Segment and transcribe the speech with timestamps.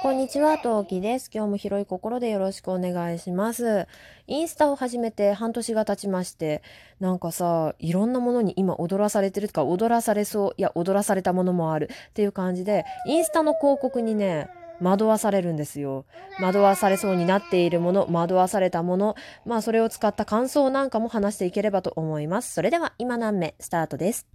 [0.00, 1.28] こんにちは、トウキです。
[1.34, 3.88] 今日も広い心でよろしくお願いします。
[4.28, 6.62] インスタを始めて半年が経ちまして、
[7.00, 14.48] なんかさ、いろんなものに今踊らされてるとか、踊らされそう、いや、踊らされたものもあるっていう感じで、インスタの広告にね、
[14.80, 16.04] 惑わされるんですよ。
[16.40, 22.54] 惑わされそうになっているもの、惑わされたもの、まあそれを使った感想なんかも話していければと思います。
[22.54, 24.28] それでは今何目スタートです。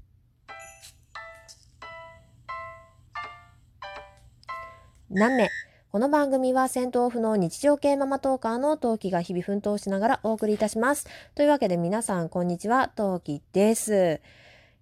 [5.16, 5.52] 何名
[5.92, 11.06] この番組は戦闘不能日常系ママトーカーのトウキが日々奮闘しながらお送りいたします。
[11.36, 14.22] というわけで皆さんこんにちは、トウキです。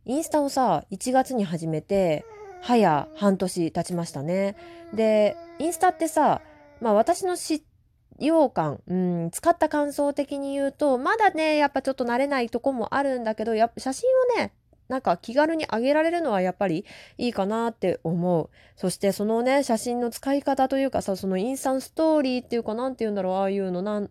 [0.05, 2.23] インスタをさ、1月に始めて、
[2.61, 4.55] 早半年経ちましたね。
[4.93, 6.41] で、インスタってさ、
[6.79, 7.65] まあ私の使
[8.17, 14.53] 用感、うん、使った感想的に言うと、まだね、やっぱちょっと慣れないとこもあるんだけど、やっぱ写真をね、
[14.91, 16.83] なんか気軽にあげられるのはやっぱり
[17.17, 18.49] いいかなって思う。
[18.75, 24.09] そしてそのね、写真の使い方というかさ、そのインスタンストーリーっていうかなんて言うんだろう、ああいうのなん、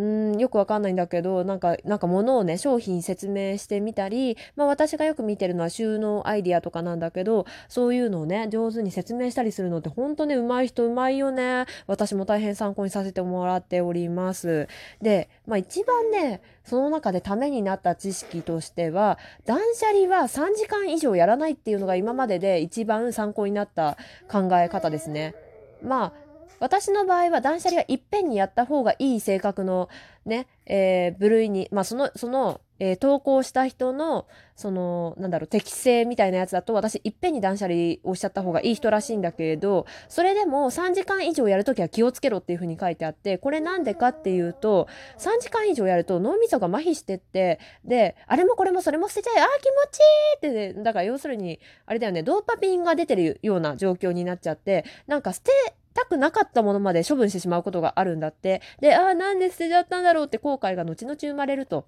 [0.00, 11.66] ん、よくわかんないんだけど、なんか、なんか物をね、商品説明してみたり、まあ私がよく見てるのは収納アイディアとかなんだけど、そういうのをね、上手に説明したりするのって本当ね、上手い人上手いよね。
[11.86, 14.68] 私も大変参考にさせてもらっております。
[15.00, 23.96] で、まあ一番ね、その中でためになった知識としては、断捨離は3時間以上やらないっていうのが今までで一番参考になった
[24.30, 25.34] 考え方ですね。
[25.82, 26.12] まあ、
[26.60, 29.88] 私の場合は断捨離はいっぺんにやった方がいい性格の
[30.24, 44.86] ね、えー部類に、まあその、その、えー投稿した人の、その、なんだろう、適性みたいなやつだと、私いっぺんに断捨離をしちゃった方がいい人らしいんだけれど、それでも3時間以上やるときは気をつけろっていうふうに書いてあって、これなんでかっていうと、
[45.18, 50.02] 3時間以上やると脳みそが麻痺してって、で、あれもこれもそれも捨てちゃえ、あー気持ちい
[50.48, 55.50] いってね、だから要するに、あれだよね、ドーパミンが出てるような状況になっちゃって、なんか捨て
[55.94, 58.62] たくなかったものまで処分してしまうことがあるんだって。
[58.80, 61.86] で、ああ、なんで捨てちゃったんだろうって後悔が後々生まれると。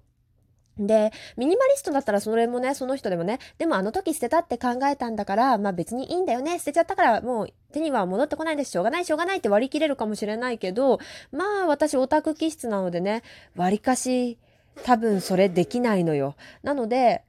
[0.77, 10.99] で、ミニマリストだったらそれもね、その人でもね、でもあの時捨てたって考えたんだから、まあ別にいいんだよね、捨てちゃったからもう手には戻ってこないです、しょうがない、しょうがないって割り切れるかもしれないけど、
[11.31, 13.23] まあ私オタク気質なのでね、
[13.55, 14.37] 割かし
[14.83, 16.35] 多分それできないのよ。
[16.61, 17.23] なので、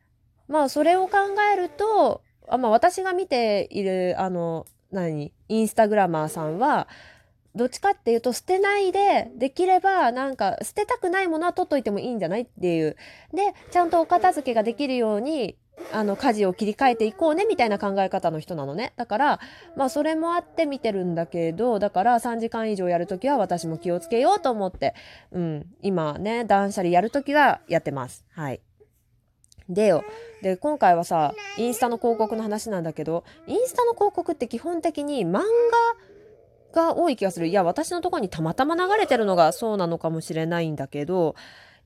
[0.49, 1.19] まあそれを考
[1.53, 6.89] えると、あまあ私が見ている、あの、何、インスタグラマーさんは、
[7.55, 12.97] どっちかっていうと捨てないで、できればなんか捨てたくないものは取っといてもいいんじゃないっていう。
[13.33, 15.57] で、ちゃんとお片付けができるように、
[15.93, 18.93] あの、家事を切り替えていこうね、みたいな考え方の人なのね。
[18.97, 19.41] だから、
[19.75, 24.95] まあ、それもあって見てるんだけど、だから3時間以上やるときは私も気をつけようと思って、
[25.33, 28.25] うん、今ね、断捨離やるときはやってます。
[28.33, 28.61] はい。
[29.69, 30.05] でよ。
[30.43, 35.43] で、今回はさ、インスタの広告の話なんだけど、インスタの広告って基本的に漫
[36.73, 37.49] 画が多い気がする。
[37.49, 41.35] いや、私のところにたまたま流れてるのがそうなのかもしれないんだけど、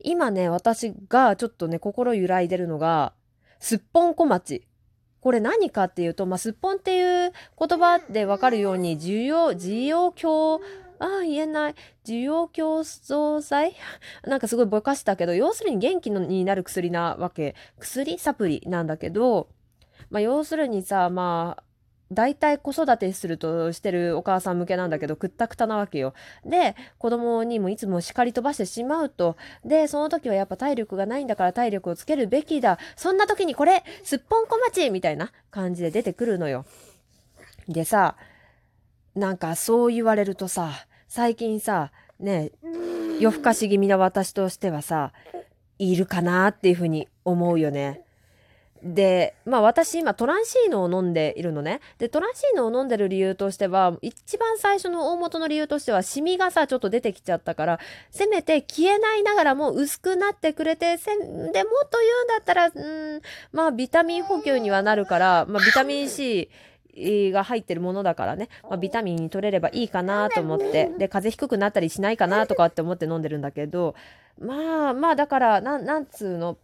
[0.03, 3.13] 今ね、私がちょっとね、心揺らいでるのが、
[3.61, 4.67] すっぽん小町。
[5.21, 10.61] これ何かっていうと、まあ、すっぽんっていう言葉でわかるように、需要、需要強、
[11.01, 11.75] ああ、言えない。
[12.05, 13.75] 需要競争剤
[14.25, 17.55] なんかすごいぼかしたけど、要するに元気のになる薬なわけ。
[17.79, 19.49] 薬サプリなんだけど、
[20.11, 21.65] まあ、要するにさ、まあ、
[22.13, 26.13] 大体子育てするとしてるお母さん向けなんだけど、くったくたなわけよ。
[26.45, 29.37] で、子供にもいつも叱り飛ばしてしまうと。
[29.65, 32.79] で、その時はやっぱ体力がないんだから体力をつけるべきだ。
[32.97, 36.67] そんな時にこれ、すっぽん小町みたいな感じで出てくるのよ。
[37.69, 38.17] でさ、
[39.15, 40.71] なんかそう言われるとさ、
[41.11, 41.91] 最近さ、
[42.21, 42.53] ね、
[43.19, 45.13] 夜更かし気味な私としてはさ、
[45.77, 48.03] いるかなっていうふうに思うよね。
[48.85, 51.81] で、まあ私今トランシーノを飲んでいるのね。
[51.99, 57.81] で、トランシーノを飲んでる理由としては、一番最初の大元の理由としては、シミがさ、ちょっと出てきちゃったから、
[58.13, 66.49] せめて消えないながらも薄くなってくれて、せんでもっと言うんだったら、うん、まあビタミン補給にはなるから、まあビタミン C、
[67.33, 70.91] が入ってるものだからね、まあ、ビタミンに取れればいいかなと思って。
[70.99, 73.95] で風邪ひくくなったりしないかなとかって思って飲んでるんだけど。
[74.39, 76.57] まあまあだからなんなんつうの？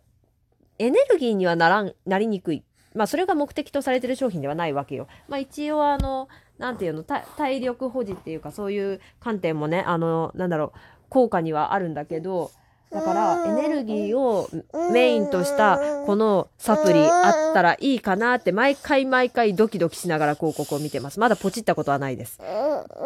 [0.79, 2.63] エネルギーにはならんなりにくい。
[2.95, 5.09] まあそれが目的とされてる商品ではないわけよ。
[5.29, 7.03] まあ一応あのなんていうの？
[7.03, 10.79] 体体力保持っていうかそういう観点もねあのなんだろう？
[11.09, 12.51] 効果にはあるんだけど
[12.91, 14.49] だからエネルギーを
[14.93, 21.19] メインとしたこのサプリあったらいいかなって毎回毎回ドキドキしながら広告を見てます。
[21.19, 22.41] まだポチったことはないです。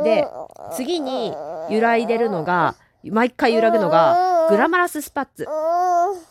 [0.05, 0.27] で、
[0.77, 1.35] 次に
[1.71, 5.47] 揺らいでるのが、毎回揺らぐのがグラマラススパッツ。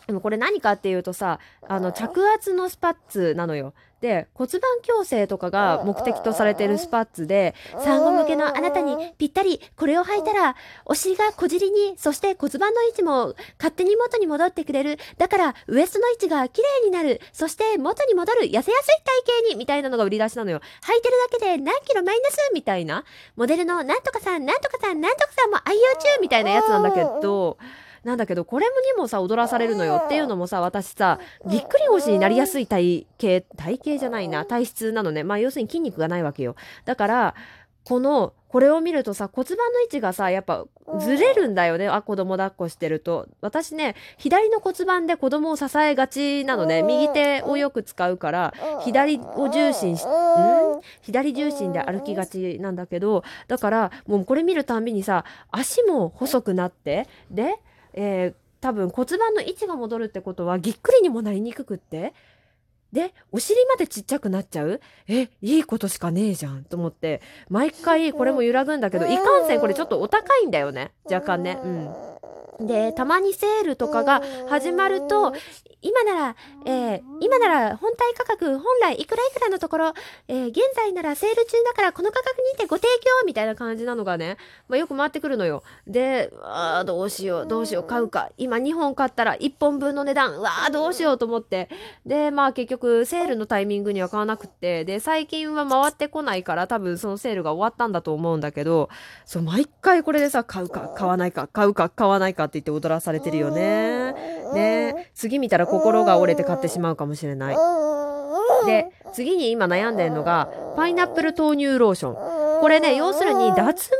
[0.07, 3.74] でもこれ何かっていうとさ、あの、着圧のスパッツなのよ。
[4.01, 4.62] で、骨盤
[5.01, 10.56] 矯正とかが目的とされているスパッツで、産後向けのあなたにぴったり、これを履いたら、
[10.86, 14.98] お尻が小尻に、そして骨盤の位置も勝手に元に戻ってくれる。
[15.18, 17.19] だから、ウエストの位置が綺麗になる。
[17.33, 18.44] そして、元に戻る。
[18.44, 20.62] 痩せやすい体型に、みたいなのが売り出しなのよ。
[20.83, 23.04] 履いてるだけで何キロマイナスみたいな。
[23.36, 27.57] モデルのなんとかさん、なんとかさん、なんとかさんも愛用中みたいなやつなんだけど、
[28.03, 30.01] なんだけど、これにもさ、踊らされるのよ。
[30.05, 35.23] っていうのもさ、私さ、ぎっくり腰になりやすい体型、体型じゃないな、体質なのね。
[35.23, 36.55] まあ、要するに筋肉がないわけよ。
[36.85, 37.35] だから、
[37.83, 40.65] この、これを見るとさ、骨盤の位置がさ、やっぱ
[40.99, 41.87] ずれるんだよね。
[41.87, 43.27] あ、子供抱っこしてると。
[43.41, 46.81] 私ね、左の骨盤で子供を支えがちなのね。
[46.81, 50.07] 右手をよく使うから、左を重心し、ん？
[51.01, 57.59] 左重心で歩きがちなんだけど、だから、もうこれ見るたんびにさ、足も細くなって、で、
[57.94, 62.13] えー、多分骨盤の位置が戻るってことはぎっくりにもなりにくくって。
[62.91, 64.81] でお尻までちっちゃくなっちゃう？
[65.07, 67.21] えいいことしかねえじゃんと思って。
[67.47, 70.91] 毎回これも揺らぐんだけどいかんせんこれちょっとお高いんだよね。
[71.06, 71.59] 若干ね。
[71.63, 71.94] うん
[72.61, 75.33] でたまにセールとかが始まると
[75.81, 76.35] 今なら、
[76.65, 79.94] えー、今なら本体価格本来いくらいくらのところ、
[80.27, 82.88] えー、現在ならセール中だからこの価格にてご提
[83.21, 85.63] 供みたいな感じなのがね、まあ、よく回ってくるのよ。
[85.88, 88.29] で、あどうしよう、どうしよう、買うか。
[88.38, 91.69] 今2本買ったら1本分の値段、うわーどうしようと思って。
[92.06, 98.89] で、まあ結局セールのタイミングには買わなくって、で、最近は回ってこないから多分そのセールが終わったんだと思うんだけど、
[99.25, 104.13] そう、毎回これでさ、買うか、買わないか、買うか、買わないかって言って踊らされてるよね。
[104.53, 107.57] ね次見たら心が折れて買ってしまうかもしれない。
[108.65, 112.61] で、次に今悩んでるのが、パイナップル豆乳ローション。
[112.61, 113.95] これね、要するに脱毛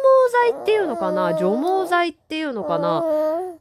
[0.54, 3.04] 剤っていうのかな除毛剤っていうのかな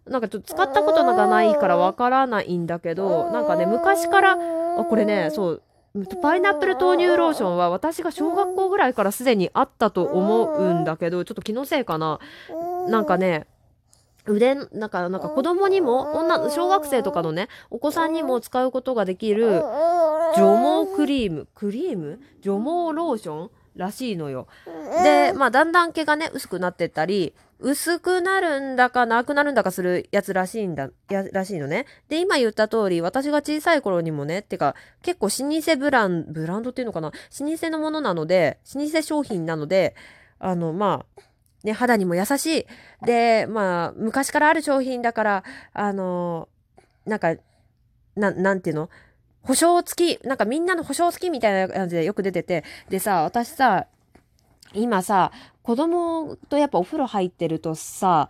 [0.09, 4.33] なんかちょっと使ったことがないからわからないんだけど、なんかね、昔から、
[4.79, 5.63] あ、これね、そう、
[6.23, 12.21] パイナップル豆乳ローションは私が小学校ぐらいからすでにあったと思うんだけど、ちょっと気のせいかな。
[12.89, 13.47] なんかね、
[14.29, 19.63] 腕、なんか、なんか子供にも、女、小学生とかのね、お子さんにも使うことができる、
[20.37, 22.21] 除毛クリーム、クリーム？
[22.43, 24.47] 除毛ローションらしいのよ。
[25.03, 31.87] で、まあ、だんだん毛がね、薄くなってったり、薄くなるんだかなくなるんだかするやつらしいんだ、や、らしいのね。
[32.09, 37.11] で、今言った通り、私が小さい頃にもね、てか、結構老舗ブラン、ブランドっていうのかな？
[37.41, 39.97] 老舗のものなので、老舗商品なので、
[40.39, 41.23] あの、まあ、
[41.65, 42.67] ね、肌にも優しい。
[43.05, 46.49] で、まあ、昔からある商品だから、あの、
[47.05, 47.35] なんか、
[48.17, 48.91] な、なんていうの？
[49.43, 53.87] 保証付き、なんかみんなの保証付きみたいな感じでよく出てて、でさ、私さ、
[54.75, 55.33] 今さ、
[55.63, 58.29] 子供とやっぱお風呂入ってるとさ、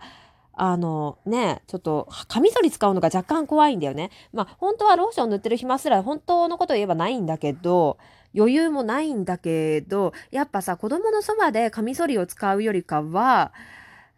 [0.53, 4.11] あのね、ちょっと、カミソリ使うのが若干怖いんだよね。
[4.33, 7.97] まあ、本当はローション塗ってる暇すら本当のこと言えばないんだけど、
[8.35, 13.53] 余裕もないんだけど、やっぱさ、子供のそばでカミソリを使うよりかは、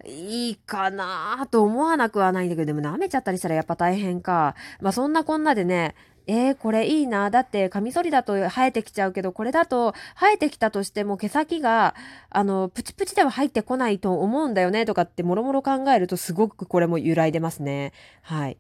[0.06, 4.56] いいかなと思わなくはないんだけど、でも舐めちゃったりしたらやっぱ大変か。
[4.80, 5.96] まあそんなこんなでね、
[6.28, 7.30] えー、これいいな。
[7.30, 11.96] だって、カミソリだと生えてきちゃうけど、これだと生えてきたとしても毛先が、
[12.30, 17.92] あの、プチプチでは入ってこないと思うんだよね、とかってもろもろ考えるとすごくこれも揺らいでますね。
[18.22, 18.58] はい。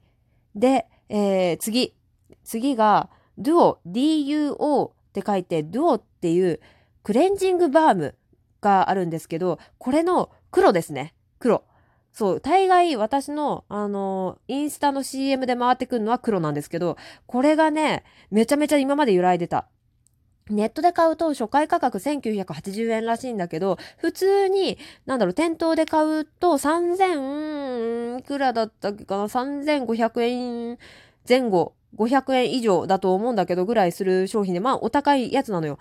[0.55, 1.93] で、えー、次。
[2.43, 3.09] 次が、
[3.39, 6.61] duo, d-u-o って書いて、ドゥオっていう
[7.03, 8.15] クレンジングバーム
[8.61, 11.13] があるんですけど、これの黒ですね。
[11.39, 11.63] 黒。
[12.13, 19.67] そう、大概私の、あの、インスタの CM で回ってくるのは黒なんですけど、これがね、めちゃめちゃ今まで揺らいでた。
[20.49, 30.77] ネットで買うと初回価格1980円らしいんだけど、普通に、なんだろう、店頭で買うと3000、いくらだったっけかな ?3500 円
[31.27, 35.79] 前後500円以上だと思うんだけどぐらいする商品で、まあお高いやつなのよ。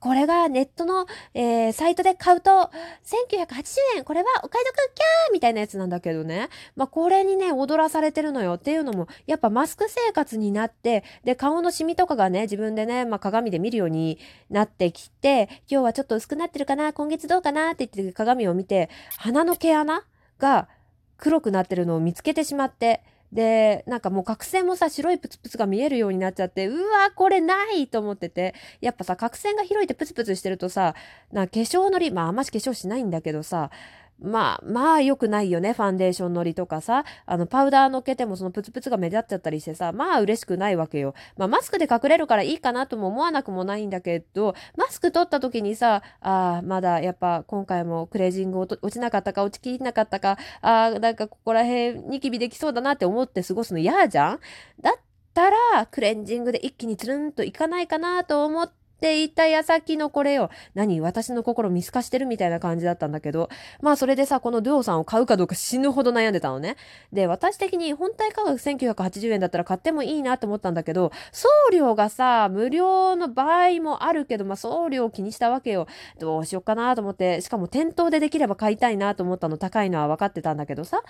[0.00, 2.70] これがネットの、えー、サイトで買うと、
[3.04, 6.48] 1980円、これはお買い得キャーみたいなやつなんだけどね。
[6.76, 14.18] まあ、これにね、踊らされてるのよっていうのも、やっぱマスク生活になって、で、顔のシミとかがね、自分でね、まあ、鏡で見るように
[14.50, 20.04] なってきて、今日はちょっと薄くなってるかな、今月どうかなって言って鏡を見て、鼻の毛穴
[20.38, 20.68] が
[21.16, 23.02] 黒くなってるのを見つけてしまって、
[23.32, 30.94] で、なんかもう角栓もさ、白いプツプツが見えるようになっちゃって、うわ、これないと思ってて、やっぱさ、角栓が広いってプツプツしてるとさ、
[31.32, 33.70] な化粧のり、まああんまし化粧しないんだけどさ、
[34.18, 35.74] まあ、まあ良くないよね。
[35.74, 37.04] ファンデーションのりとかさ。
[37.26, 41.14] あの、パウダーのっけてもそのプツプツが目立っちゃったりしてさ、まあ嬉しくないわけよ。
[41.36, 54.40] まあマスクで隠れるからいいかなとも思わなくもないんだけど、マスク取った時にさ、ああ、まだやっぱ今回もクレージング落ちなかったか、落ちきりなかったか、ああ、なんかここら辺ニキビできそうだなって思って過ごすの嫌じゃん？
[54.80, 54.94] だっ
[55.34, 60.48] たら、クレンジングで一気につるんといかないかなと思って、っていた矢先のこれよ。
[60.74, 63.50] 何私の心見透かしてるみたいな感じだったんだけど。
[63.82, 66.76] まあそれでさ、このデュオさんを買うかどうか死ぬほど悩んでたのね。
[67.12, 75.86] で、私的に本体価格1980円だったら買ってもいいなと思ったんだけど、送料がさ、無料の場合もあるけど、まあ送料を気にしたわけよ。
[76.18, 81.02] どうしよっかなと思って、しかも店頭でできれば買いたいなと思ったの高いのは分かってたんだけどさ。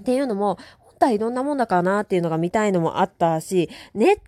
[0.00, 4.18] っていうのも、本体どんなもんだかなっていうのが見たいのもあったし、ネッ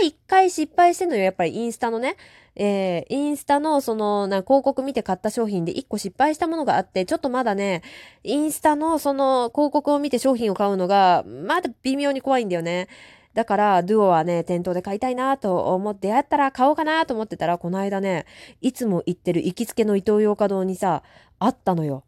[0.00, 1.22] で一回失敗してんのよ。
[1.22, 2.16] やっぱりインスタのね。
[2.58, 7.82] えー、インスタのその、な、広告見て買った商品で一個失敗したものがあって、ちょっとまだね、
[8.24, 12.88] インスタのその広告を見て商品を買うのが、まだ微妙に怖いんだよね。
[13.34, 18.24] だから、ドゥオはね、店頭で買いたいなと思って、やったら買おうかなと思ってたら、この間ね、
[18.62, 21.02] いつも行ってる行きつけの伊東洋華堂にさ、
[21.38, 22.04] あったのよ。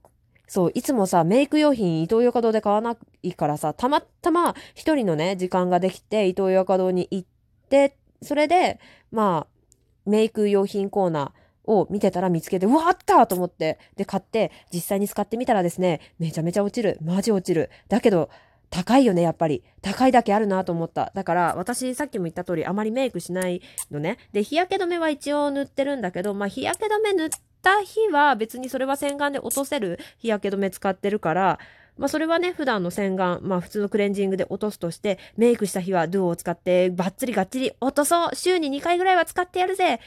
[0.46, 7.37] そう、いつもさ、メイク用品、伊東洋華堂で買わないからさ、たまたま一人のね、時間ができて、伊東洋華堂に行って、
[7.68, 16.98] でそれで、まあ、メイク用品コーナーを見てたら見つけて、うわあったと思って、で、買って、実際に使ってみたらですね、めちゃめちゃ落ちる。
[17.02, 17.70] マジ落ちる。
[17.88, 18.30] だけど、
[18.70, 19.62] 高いよね、やっぱり。
[19.80, 21.12] 高いだけあるなと思った。
[21.14, 24.18] だから、私、さっきも言った通り、あまりメイクしないのね。
[24.32, 27.28] で、日焼け止めは一応塗ってるんだけど、まあ、日焼け止め塗っ
[27.62, 31.58] た日は、別にそれは洗顔で落とせる日焼け止め使ってるから、
[31.98, 40.00] まあそれはね、普段の洗顔、まあ普通のクレンジングで落とすとして、メイクした日はドゥを使ってバッツリガッチリ落とそう週に2回ぐらいは使ってやるぜ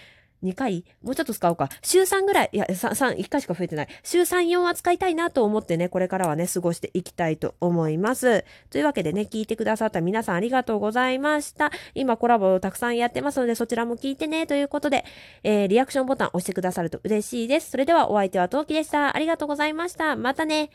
[0.43, 0.85] 2回？
[1.03, 1.69] もうちょっと使おうか。
[1.83, 3.87] 週3ぐらい、いや、3、1回しか増えてない。
[4.03, 8.43] 週3、4は使いたいなと思ってね、これからはね、過ごしていきたいと思います。
[8.71, 11.71] というわけでね、聞いてくださった皆さんありがとうございました。
[11.93, 15.05] 今コラボをたくさんやってますので、そちらも聞いてね、ということで、
[15.43, 17.69] えー、リアクションボタン押してくださると嬉しいです。
[17.69, 19.15] それではお相手はトウキでした。
[19.15, 20.15] ありがとうございました。
[20.15, 20.71] またね。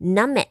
[0.00, 0.48] 何名